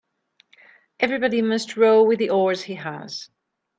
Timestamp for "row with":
1.77-2.17